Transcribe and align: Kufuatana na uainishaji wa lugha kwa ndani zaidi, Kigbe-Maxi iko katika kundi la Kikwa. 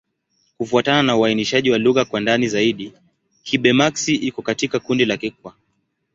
Kufuatana 0.57 1.03
na 1.03 1.17
uainishaji 1.17 1.71
wa 1.71 1.77
lugha 1.77 2.05
kwa 2.05 2.19
ndani 2.19 2.47
zaidi, 2.47 2.93
Kigbe-Maxi 3.43 4.15
iko 4.15 4.41
katika 4.41 4.79
kundi 4.79 5.05
la 5.05 5.17
Kikwa. 5.17 5.55